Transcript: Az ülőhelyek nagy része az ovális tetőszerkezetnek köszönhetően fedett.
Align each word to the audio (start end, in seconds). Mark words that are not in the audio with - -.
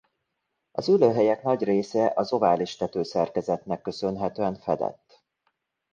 Az 0.71 0.89
ülőhelyek 0.89 1.43
nagy 1.43 1.63
része 1.63 2.11
az 2.15 2.33
ovális 2.33 2.75
tetőszerkezetnek 2.75 3.81
köszönhetően 3.81 4.55
fedett. 4.55 5.23